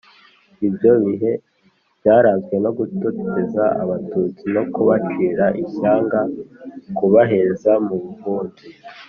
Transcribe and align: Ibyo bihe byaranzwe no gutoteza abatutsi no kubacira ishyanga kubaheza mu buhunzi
Ibyo 0.67 0.91
bihe 1.05 1.31
byaranzwe 1.99 2.55
no 2.63 2.71
gutoteza 2.77 3.63
abatutsi 3.83 4.45
no 4.55 4.63
kubacira 4.73 5.45
ishyanga 5.63 6.19
kubaheza 6.97 7.71
mu 7.87 7.95
buhunzi 8.03 8.65